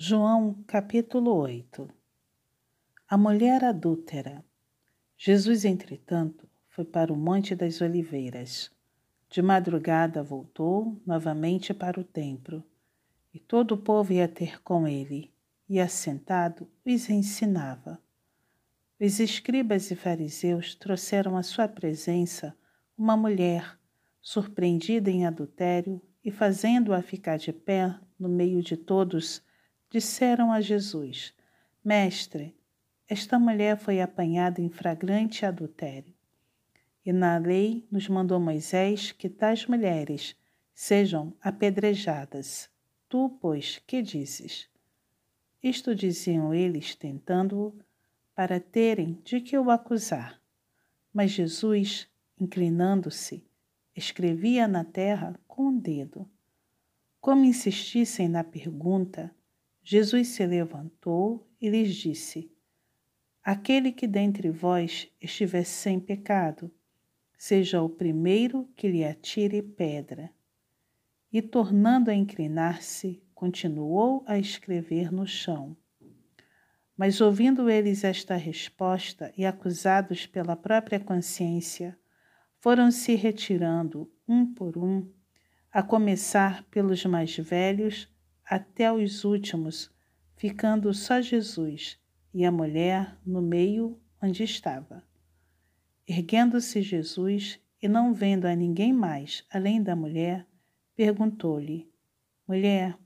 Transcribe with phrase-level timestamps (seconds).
[0.00, 1.90] João capítulo 8
[3.08, 4.44] A mulher adúltera.
[5.16, 8.70] Jesus, entretanto, foi para o Monte das Oliveiras.
[9.28, 12.62] De madrugada voltou novamente para o templo,
[13.34, 15.34] e todo o povo ia ter com ele,
[15.68, 18.00] e assentado os ensinava.
[19.00, 22.56] Os escribas e fariseus trouxeram à sua presença
[22.96, 23.76] uma mulher,
[24.22, 29.42] surpreendida em adultério, e fazendo-a ficar de pé no meio de todos,
[29.90, 31.34] disseram a Jesus:
[31.84, 32.56] Mestre,
[33.08, 36.14] esta mulher foi apanhada em flagrante adultério.
[37.04, 40.36] E na lei nos mandou Moisés que tais mulheres
[40.74, 42.68] sejam apedrejadas.
[43.08, 44.68] Tu, pois, que dizes?
[45.62, 47.74] Isto diziam eles, tentando-o,
[48.34, 50.40] para terem de que o acusar.
[51.12, 52.06] Mas Jesus,
[52.38, 53.42] inclinando-se,
[53.96, 56.30] escrevia na terra com o um dedo.
[57.20, 59.34] Como insistissem na pergunta,
[59.90, 62.52] Jesus se levantou e lhes disse:
[63.42, 66.70] Aquele que dentre vós estiver sem pecado,
[67.38, 70.30] seja o primeiro que lhe atire pedra.
[71.32, 75.74] E tornando a inclinar-se, continuou a escrever no chão.
[76.94, 81.98] Mas ouvindo eles esta resposta e acusados pela própria consciência,
[82.58, 85.10] foram se retirando um por um,
[85.72, 88.06] a começar pelos mais velhos
[88.48, 89.90] até os últimos,
[90.34, 92.00] ficando só Jesus
[92.32, 95.04] e a mulher no meio onde estava.
[96.06, 100.46] Erguendo-se Jesus e não vendo a ninguém mais além da mulher,
[100.96, 101.92] perguntou-lhe:
[102.46, 102.98] Mulher,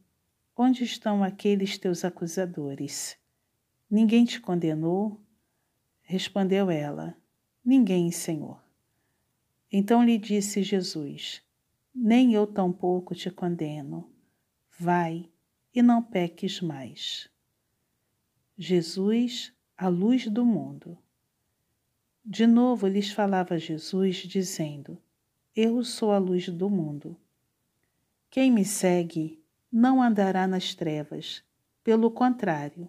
[0.56, 3.18] onde estão aqueles teus acusadores?
[3.90, 5.20] Ninguém te condenou?
[6.02, 7.16] Respondeu ela:
[7.64, 8.62] Ninguém, Senhor.
[9.72, 11.42] Então lhe disse Jesus:
[11.92, 14.08] Nem eu tampouco te condeno.
[14.78, 15.31] Vai
[15.74, 17.28] e não peques mais.
[18.56, 20.98] Jesus, a luz do mundo.
[22.24, 24.96] De novo lhes falava Jesus, dizendo:
[25.56, 27.16] Eu sou a luz do mundo.
[28.30, 31.42] Quem me segue não andará nas trevas,
[31.82, 32.88] pelo contrário,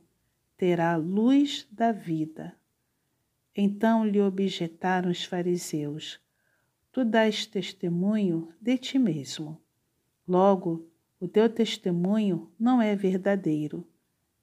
[0.58, 2.56] terá a luz da vida.
[3.56, 6.20] Então lhe objetaram os fariseus:
[6.92, 9.60] Tu dás testemunho de ti mesmo.
[10.28, 10.88] Logo,
[11.24, 13.88] o teu testemunho não é verdadeiro.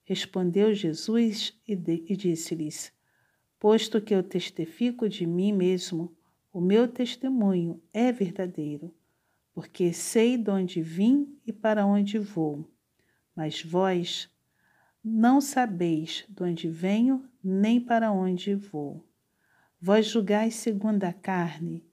[0.03, 2.91] Respondeu Jesus e, e disse-lhes:
[3.59, 6.17] Posto que eu testifico de mim mesmo,
[6.51, 8.95] o meu testemunho é verdadeiro,
[9.53, 12.67] porque sei de onde vim e para onde vou.
[13.37, 14.31] Mas vós
[15.05, 19.07] não sabeis de onde venho nem para onde vou.
[19.79, 21.85] Vós julgais segundo a carne,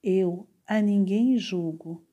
[0.00, 2.06] eu a ninguém julgo.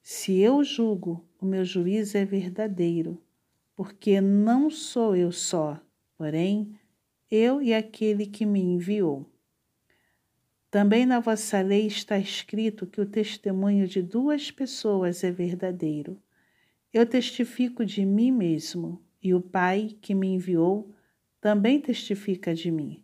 [0.00, 3.20] Se eu julgo, o meu juízo é verdadeiro,
[3.74, 5.80] porque não sou eu só,
[6.16, 6.72] porém,
[7.28, 9.26] eu e aquele que me enviou.
[10.70, 16.16] Também na vossa lei está escrito que o testemunho de duas pessoas é verdadeiro.
[16.92, 20.94] Eu testifico de mim mesmo, e o Pai que me enviou
[21.40, 23.02] também testifica de mim.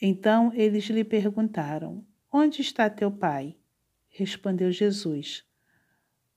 [0.00, 3.56] Então eles lhe perguntaram: Onde está teu Pai?
[4.08, 5.44] Respondeu Jesus: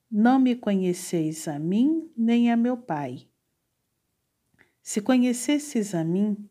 [0.10, 3.28] não me conheceis a mim nem a meu Pai.
[4.82, 6.50] Se conhecesses a mim,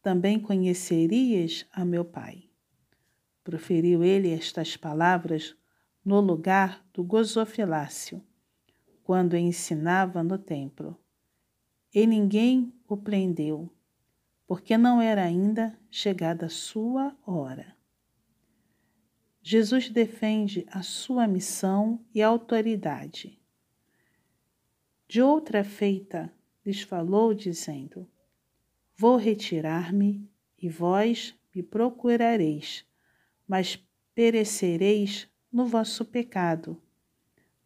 [0.00, 2.48] também conhecerias a meu Pai.
[3.42, 5.56] Proferiu ele estas palavras
[6.04, 8.22] no lugar do gozofilácio,
[9.02, 10.96] quando ensinava no templo.
[11.92, 13.70] E ninguém o prendeu,
[14.46, 17.76] porque não era ainda chegada a sua hora.
[19.42, 23.36] Jesus defende a sua missão e autoridade.
[25.08, 26.32] De outra feita,
[26.64, 28.08] lhes falou, dizendo:
[28.96, 32.86] Vou retirar-me e vós me procurareis,
[33.46, 33.76] mas
[34.14, 36.80] perecereis no vosso pecado.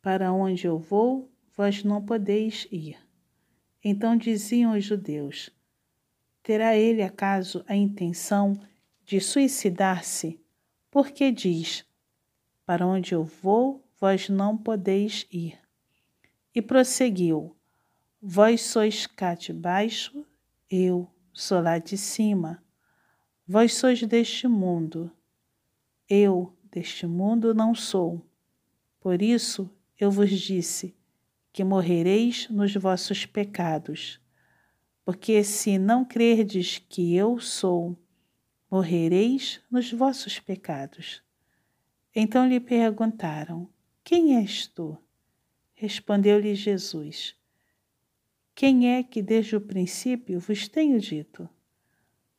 [0.01, 2.97] Para onde eu vou, vós não podeis ir.
[3.84, 5.51] Então diziam os judeus:
[6.43, 8.59] Terá ele acaso a intenção
[9.05, 10.41] de suicidar-se?
[10.97, 11.84] Porque diz:
[12.65, 15.59] Para onde eu vou, vós não podeis ir.
[16.54, 17.54] E prosseguiu:
[18.19, 20.25] Vós sois cá de baixo,
[20.71, 22.65] eu sou lá de cima.
[23.47, 25.13] Vós sois deste mundo,
[26.09, 28.25] eu deste mundo não sou.
[28.98, 29.71] Por isso
[30.01, 30.97] eu vos disse
[31.53, 34.19] que morrereis nos vossos pecados.
[35.04, 37.98] Porque se não crerdes que eu sou,
[38.71, 41.22] morrereis nos vossos pecados.
[42.15, 43.68] Então lhe perguntaram:
[44.03, 44.97] Quem és tu?
[45.74, 47.36] Respondeu-lhe Jesus:
[48.54, 51.48] Quem é que desde o princípio vos tenho dito?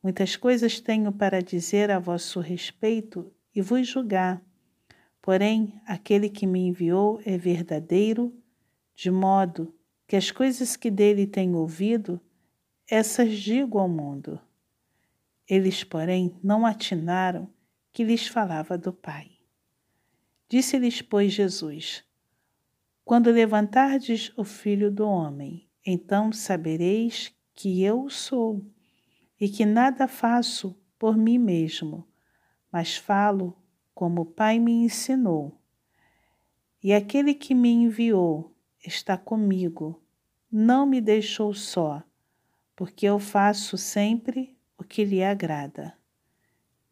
[0.01, 4.41] Muitas coisas tenho para dizer a vosso respeito e vos julgar.
[5.21, 8.33] Porém, aquele que me enviou é verdadeiro,
[8.95, 9.73] de modo
[10.07, 12.21] que as coisas que dele tenho ouvido,
[12.89, 14.39] essas digo ao mundo.
[15.49, 17.49] Eles, porém, não atinaram
[17.93, 19.31] que lhes falava do Pai.
[20.49, 22.03] Disse-lhes, pois, Jesus:
[23.05, 28.65] Quando levantardes o Filho do Homem, então sabereis que eu sou,
[29.39, 32.07] e que nada faço por mim mesmo,
[32.71, 33.57] mas falo
[33.93, 35.61] como o Pai me ensinou.
[36.83, 38.55] E aquele que me enviou
[38.85, 40.03] está comigo,
[40.51, 42.03] não me deixou só,
[42.75, 45.93] porque eu faço sempre o que lhe agrada.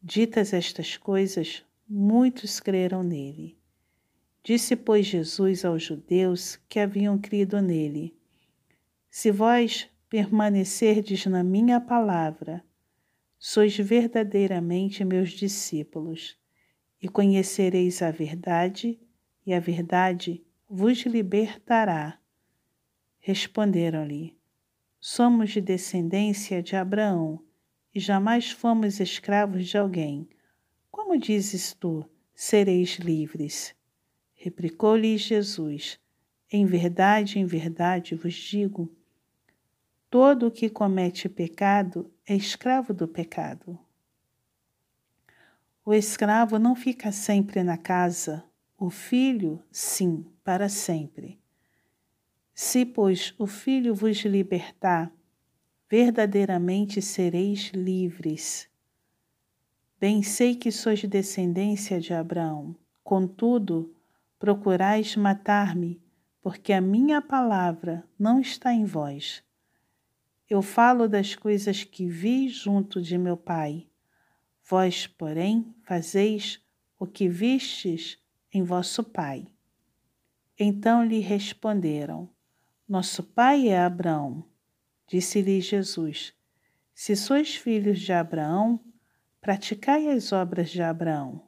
[0.02, 3.58] Ditas estas coisas, muitos creram nele.
[4.42, 8.16] Disse, pois, Jesus aos judeus que haviam crido nele:
[9.10, 12.62] se vós permanecerdes na minha palavra,
[13.38, 16.38] sois verdadeiramente meus discípulos,
[17.02, 19.00] e conhecereis a verdade,
[19.46, 22.18] e a verdade vos libertará.
[23.18, 24.36] Responderam-lhe:
[25.00, 27.42] Somos de descendência de Abraão,
[27.96, 30.28] e jamais fomos escravos de alguém.
[30.90, 32.04] Como dizes tu,
[32.34, 33.74] sereis livres?
[34.34, 35.98] Replicou-lhe Jesus:
[36.52, 38.94] Em verdade, em verdade vos digo
[40.10, 43.78] Todo o que comete pecado é escravo do pecado.
[45.82, 48.44] O escravo não fica sempre na casa,
[48.76, 51.40] o filho, sim, para sempre.
[52.52, 55.10] Se, pois, o filho vos libertar,
[55.88, 58.68] verdadeiramente sereis livres.
[60.00, 63.94] Bem sei que sois descendência de Abraão, contudo,
[64.38, 66.00] procurais matar-me,
[66.42, 69.42] porque a minha palavra não está em vós.
[70.48, 73.86] Eu falo das coisas que vi junto de meu Pai.
[74.68, 76.60] Vós, porém, fazeis
[76.98, 78.18] o que vistes
[78.52, 79.46] em vosso Pai.
[80.58, 82.28] Então lhe responderam:
[82.88, 84.44] Nosso pai é Abraão.
[85.06, 86.34] Disse-lhe Jesus:
[86.94, 88.80] Se sois filhos de Abraão,
[89.40, 91.42] praticai as obras de Abraão.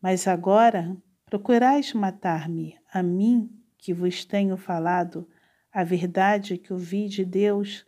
[0.00, 5.28] Mas agora procurais matar-me, a mim que vos tenho falado
[5.72, 7.86] a verdade que ouvi de Deus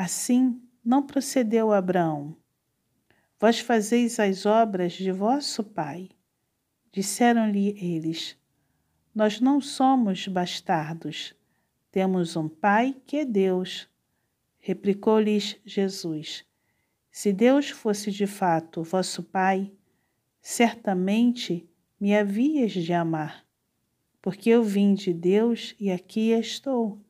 [0.00, 2.34] Assim não procedeu Abraão.
[3.38, 6.08] Vós fazeis as obras de vosso pai.
[6.90, 8.34] Disseram-lhe eles:
[9.14, 11.34] Nós não somos bastardos,
[11.90, 13.88] temos um pai que é Deus.
[14.58, 16.44] Replicou-lhes Jesus:
[17.10, 19.72] Se Deus fosse de fato vosso pai,
[20.40, 21.68] certamente
[22.00, 23.46] me havias de amar,
[24.22, 27.00] porque eu vim de Deus e aqui estou,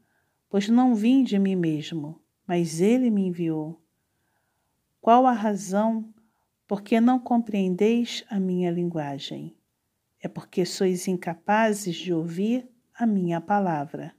[0.48, 3.80] pois não vim de mim mesmo mas ele me enviou.
[5.00, 6.12] Qual a razão
[6.66, 9.56] por que não compreendeis a minha linguagem?
[10.20, 14.12] É porque sois incapazes de ouvir a minha palavra.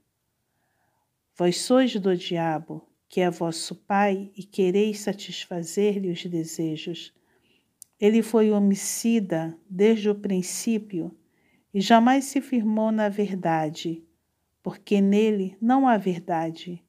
[1.34, 7.12] Vós sois do diabo, que é vosso pai, e quereis satisfazer-lhe os desejos.
[7.98, 11.16] Ele foi homicida desde o princípio
[11.72, 14.04] e jamais se firmou na verdade,
[14.62, 16.84] porque nele não há verdade.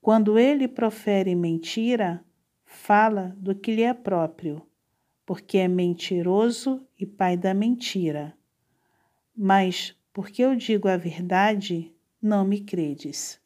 [0.00, 2.24] Quando ele profere mentira,
[2.64, 4.62] fala do que lhe é próprio,
[5.26, 8.36] porque é mentiroso e pai da mentira.
[9.36, 13.40] Mas, porque eu digo a verdade, não me credes.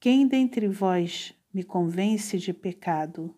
[0.00, 3.34] Quem dentre vós me convence de pecado?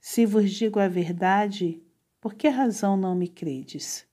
[0.00, 1.82] Se vos digo a verdade,
[2.20, 4.06] por que razão não me credes?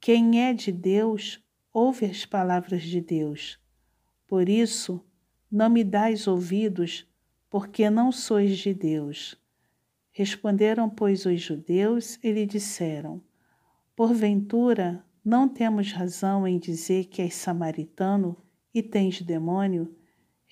[0.00, 3.58] Quem é de Deus, ouve as palavras de Deus.
[4.28, 5.04] Por isso,
[5.50, 7.04] não me dais ouvidos,
[7.50, 9.36] porque não sois de Deus.
[10.12, 13.20] Responderam, pois, os judeus e lhe disseram:
[13.96, 18.36] Porventura, não temos razão em dizer que és samaritano
[18.72, 19.92] e tens demônio?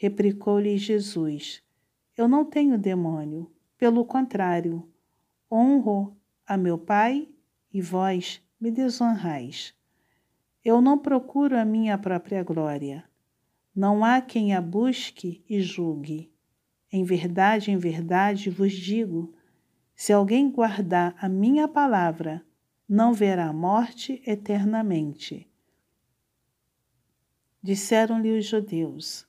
[0.00, 1.61] Replicou-lhe Jesus:
[2.17, 4.88] Eu não tenho demônio, pelo contrário,
[5.50, 7.28] honro a meu Pai
[7.75, 9.75] e vós me desonrais.
[10.64, 13.05] Eu não procuro a minha própria glória.
[13.75, 16.33] Não há quem a busque e julgue.
[16.93, 19.35] Em verdade, em verdade vos digo:
[19.97, 22.47] se alguém guardar a minha palavra,
[22.88, 25.50] não verá a morte eternamente.
[27.61, 29.27] Disseram-lhe os judeus: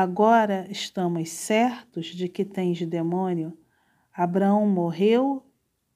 [0.00, 3.58] Agora estamos certos de que tens demônio.
[4.14, 5.44] Abraão morreu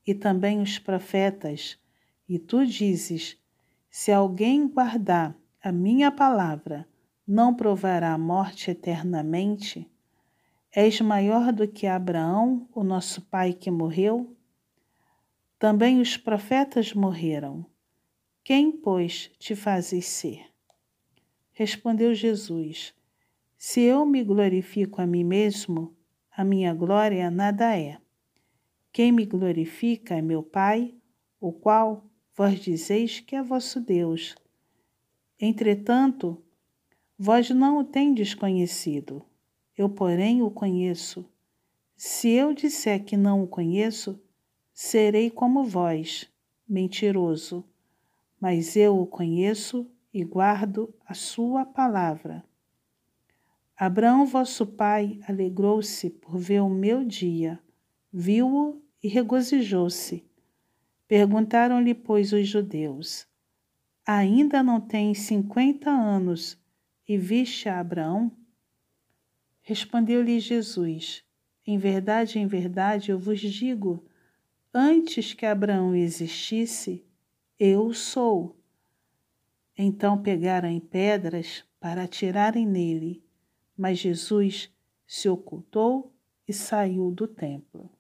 [0.05, 1.79] e também os profetas,
[2.29, 3.41] e tu dizes:
[3.89, 6.85] Se alguém guardar a minha palavra,
[7.25, 9.89] não provará a morte eternamente?
[10.75, 14.37] És maior do que Abraão, o nosso pai que morreu?
[15.61, 17.65] Também os profetas morreram.
[18.43, 20.45] Quem, pois, te fazes ser?
[21.53, 22.93] Respondeu Jesus:
[23.65, 25.95] Se eu me glorifico a mim mesmo,
[26.37, 27.97] a minha glória nada é.
[28.93, 30.93] Quem me glorifica é meu Pai,
[31.41, 32.05] o qual
[32.37, 34.35] vós dizeis que é vosso Deus.
[35.41, 36.43] Entretanto,
[37.17, 39.25] vós não o tendes conhecido
[39.79, 41.25] eu, porém, o conheço.
[41.97, 44.21] Se eu disser que não o conheço,
[44.75, 46.29] serei como vós,
[46.69, 47.65] mentiroso.
[48.41, 52.45] Mas eu o conheço e guardo a sua palavra.
[53.85, 57.59] Abraão, vosso pai, alegrou-se por ver o meu dia,
[58.13, 60.25] viu-o e regozijou-se.
[61.09, 63.27] Perguntaram-lhe, pois, os judeus:
[64.07, 66.57] Ainda não tens cinquenta anos
[67.09, 68.31] e viste a Abraão?
[69.63, 71.25] Respondeu-lhe Jesus:
[71.67, 74.07] Em verdade, em verdade, eu vos digo,
[74.73, 77.05] antes que Abraão existisse,
[77.59, 78.57] eu sou.
[79.77, 83.25] Então pegaram em pedras para atirarem nele,
[83.83, 84.73] mas Jesus
[85.05, 86.15] se ocultou
[86.47, 87.91] e saiu do templo.